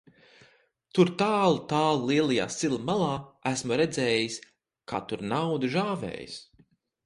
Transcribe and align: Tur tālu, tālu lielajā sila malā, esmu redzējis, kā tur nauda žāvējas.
Tur 0.97 1.11
tālu, 1.21 1.59
tālu 1.73 2.07
lielajā 2.13 2.47
sila 2.57 2.81
malā, 2.89 3.11
esmu 3.53 3.79
redzējis, 3.85 4.41
kā 4.93 5.05
tur 5.13 5.27
nauda 5.39 5.75
žāvējas. 5.79 6.45